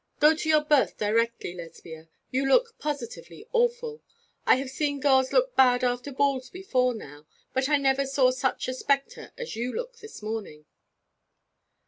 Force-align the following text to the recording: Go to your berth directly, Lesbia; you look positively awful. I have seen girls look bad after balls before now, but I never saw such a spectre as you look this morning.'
Go 0.19 0.33
to 0.35 0.49
your 0.49 0.63
berth 0.63 0.97
directly, 0.97 1.53
Lesbia; 1.53 2.09
you 2.31 2.43
look 2.47 2.73
positively 2.79 3.47
awful. 3.51 4.01
I 4.47 4.55
have 4.55 4.71
seen 4.71 4.99
girls 4.99 5.31
look 5.31 5.55
bad 5.55 5.83
after 5.83 6.11
balls 6.11 6.49
before 6.49 6.95
now, 6.95 7.27
but 7.53 7.69
I 7.69 7.77
never 7.77 8.07
saw 8.07 8.31
such 8.31 8.67
a 8.67 8.73
spectre 8.73 9.31
as 9.37 9.55
you 9.55 9.71
look 9.71 9.97
this 9.99 10.23
morning.' 10.23 10.65